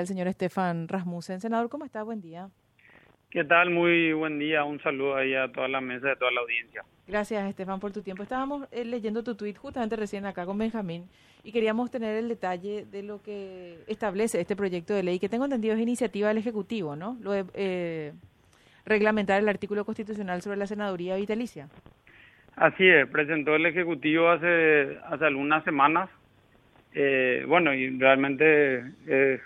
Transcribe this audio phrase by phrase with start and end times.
[0.00, 1.40] El señor Estefan Rasmussen.
[1.40, 2.02] Senador, ¿cómo está?
[2.02, 2.48] Buen día.
[3.30, 3.70] ¿Qué tal?
[3.70, 4.64] Muy buen día.
[4.64, 6.82] Un saludo ahí a toda la mesa, a toda la audiencia.
[7.06, 8.22] Gracias, Estefan, por tu tiempo.
[8.22, 11.08] Estábamos eh, leyendo tu tweet justamente recién acá con Benjamín
[11.44, 15.44] y queríamos tener el detalle de lo que establece este proyecto de ley, que tengo
[15.44, 17.16] entendido es iniciativa del Ejecutivo, ¿no?
[17.20, 18.12] Lo de eh,
[18.84, 21.68] reglamentar el artículo constitucional sobre la senaduría vitalicia.
[22.56, 26.10] Así es, presentó el Ejecutivo hace, hace algunas semanas.
[26.94, 29.40] Eh, bueno, y realmente es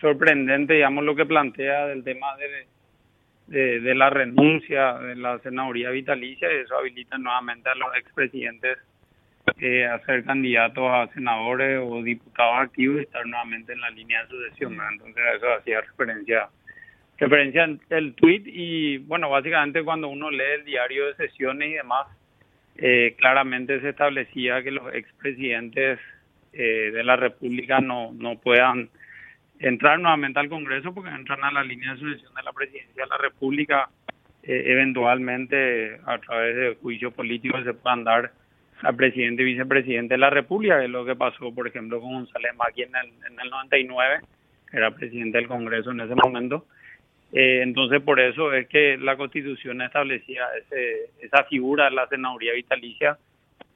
[0.00, 6.52] sorprendente, digamos, lo que plantea del tema de, de, la renuncia de la senaduría vitalicia
[6.52, 8.78] y eso habilita nuevamente a los expresidentes
[9.60, 14.22] eh, a ser candidatos a senadores o diputados activos y estar nuevamente en la línea
[14.22, 14.78] de sucesión.
[14.92, 16.48] Entonces, eso hacía referencia
[17.16, 22.06] referencia el tweet y bueno, básicamente cuando uno lee el diario de sesiones y demás,
[22.76, 25.98] eh, claramente se establecía que los expresidentes
[26.52, 28.88] eh, de la República no, no puedan
[29.60, 33.08] entrar nuevamente al Congreso porque entran a la línea de sucesión de la presidencia de
[33.08, 33.88] la República.
[34.42, 38.32] Eh, eventualmente, a través de juicio político, se puedan dar
[38.82, 42.54] al presidente y vicepresidente de la República, es lo que pasó, por ejemplo, con González
[42.56, 44.20] Maki en el, en el 99,
[44.70, 46.66] que era presidente del Congreso en ese momento.
[47.32, 52.54] Eh, entonces, por eso es que la Constitución establecía ese, esa figura de la senaduría
[52.54, 53.18] vitalicia,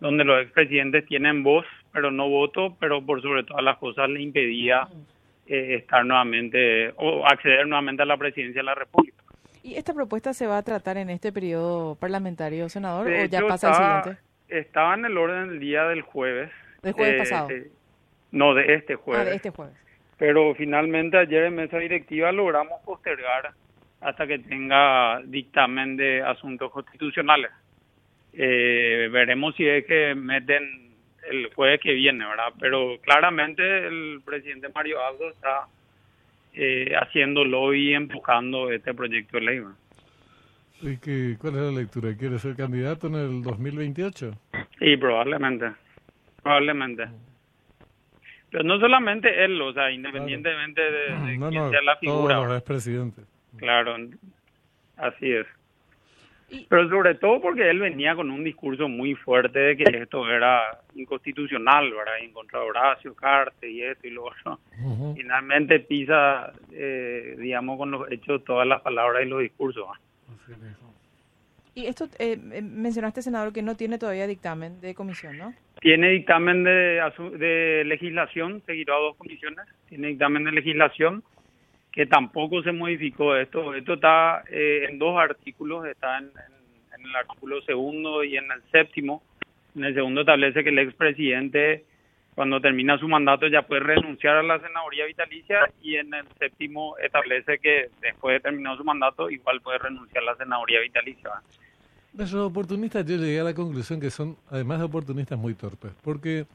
[0.00, 4.22] donde los expresidentes tienen voz, pero no voto, pero por sobre todas las cosas le
[4.22, 4.88] impedía
[5.46, 9.22] eh, estar nuevamente o acceder nuevamente a la presidencia de la República.
[9.62, 13.68] ¿Y esta propuesta se va a tratar en este periodo parlamentario, senador, o ya pasa
[13.68, 14.22] el siguiente?
[14.48, 16.50] Estaba en el orden del día del jueves.
[16.82, 17.48] ¿Del jueves eh, pasado?
[18.32, 19.26] no, de este jueves.
[19.26, 19.82] Ah, de este jueves
[20.22, 23.50] pero finalmente ayer en mesa directiva logramos postergar
[24.00, 27.50] hasta que tenga dictamen de asuntos constitucionales.
[28.32, 30.91] Eh, veremos si es que meten
[31.30, 32.52] el jueves que viene, ¿verdad?
[32.60, 35.66] Pero claramente el presidente Mario Abdo está
[36.54, 39.62] eh, haciéndolo y empujando este proyecto de ley.
[40.82, 42.16] ¿Y qué, cuál es la lectura?
[42.16, 44.32] ¿Quiere ser candidato en el 2028?
[44.78, 45.72] Sí, probablemente.
[46.42, 47.04] Probablemente.
[48.50, 52.34] Pero no solamente él, o sea, independientemente de, de quién sea la figura.
[52.34, 53.22] Todos los presidente.
[53.56, 53.96] Claro,
[54.96, 55.46] así es.
[56.68, 60.80] Pero sobre todo porque él venía con un discurso muy fuerte de que esto era
[60.94, 62.14] inconstitucional, ¿verdad?
[62.20, 64.58] Y en contra de Horacio Carte y esto y lo otro.
[65.16, 69.86] Finalmente pisa, eh, digamos, con los hechos todas las palabras y los discursos.
[70.28, 70.52] Así
[71.74, 75.54] y esto, eh, eh, mencionaste, senador, que no tiene todavía dictamen de comisión, ¿no?
[75.80, 77.00] Tiene dictamen de,
[77.38, 81.24] de legislación, seguirá a dos comisiones, tiene dictamen de legislación
[81.92, 83.74] que tampoco se modificó esto.
[83.74, 86.30] Esto está eh, en dos artículos, está en,
[87.04, 89.22] el artículo segundo y en el séptimo.
[89.76, 91.84] En el segundo establece que el expresidente,
[92.34, 96.96] cuando termina su mandato, ya puede renunciar a la senaduría vitalicia y en el séptimo
[96.98, 101.30] establece que después de terminar su mandato, igual puede renunciar a la senaduría vitalicia.
[102.16, 106.46] Los oportunistas yo llegué a la conclusión que son, además de oportunistas, muy torpes, porque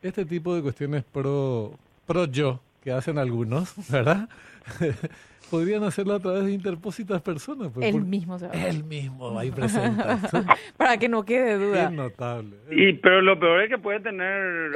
[0.00, 1.72] este tipo de cuestiones pro,
[2.06, 4.30] pro yo que hacen algunos, ¿verdad?
[5.50, 7.70] Podrían hacerlo a través de interpósitas personas.
[7.72, 8.64] Pues, el mismo, ¿sabes?
[8.64, 10.02] El mismo, ahí presente.
[10.78, 11.84] Para que no quede duda.
[11.84, 12.56] Es notable.
[12.70, 14.72] Y, pero lo peor es que puede tener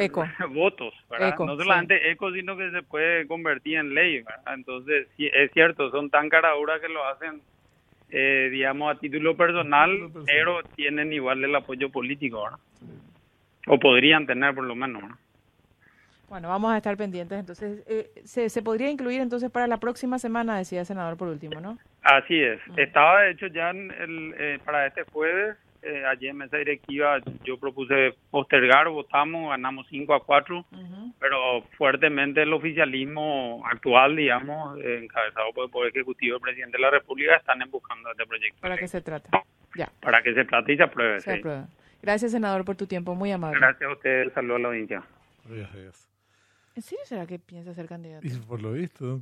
[0.50, 1.34] votos, ¿verdad?
[1.38, 4.54] no solamente eco, sino que se puede convertir en ley, ¿verdad?
[4.54, 7.40] Entonces, es cierto, son tan caraduras que lo hacen
[8.10, 12.58] eh, digamos, a título personal, pero tienen igual el apoyo político, ¿verdad?
[13.68, 15.02] O podrían tener por lo menos,
[16.32, 17.38] Bueno, vamos a estar pendientes.
[17.38, 21.28] Entonces, eh, se, se podría incluir entonces para la próxima semana, decía el senador por
[21.28, 21.76] último, ¿no?
[22.00, 22.58] Así es.
[22.78, 28.14] Estaba hecho ya el, eh, para este jueves eh, ayer en mesa directiva yo propuse
[28.30, 30.64] postergar, votamos, ganamos 5 a 4,
[31.20, 36.92] pero fuertemente el oficialismo actual, digamos, encabezado por el Poder Ejecutivo del Presidente de la
[36.92, 38.58] República, están buscando este proyecto.
[38.62, 39.28] ¿Para qué se trata?
[39.76, 39.90] Ya.
[40.00, 41.20] Para que se trate y se apruebe.
[41.20, 41.42] Se
[42.00, 43.60] Gracias, senador, por tu tiempo, muy amable.
[43.60, 45.02] Gracias a usted, saludos a la audiencia.
[46.74, 48.26] ¿En serio será que piensa ser candidato?
[48.26, 49.20] Y por lo visto,